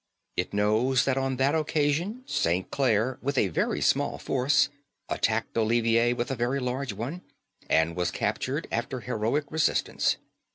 It 0.35 0.51
knows 0.51 1.05
that 1.05 1.15
on 1.19 1.35
that 1.37 1.53
occasion 1.53 2.23
St. 2.25 2.71
Clare 2.71 3.19
with 3.21 3.37
a 3.37 3.49
very 3.49 3.81
small 3.81 4.17
force 4.17 4.69
attacked 5.09 5.55
Olivier 5.55 6.13
with 6.13 6.31
a 6.31 6.35
very 6.35 6.59
large 6.59 6.91
one, 6.91 7.21
and 7.69 7.95
was 7.95 8.09
captured 8.09 8.67
after 8.71 9.01
heroic 9.01 9.45
resistance. 9.51 10.17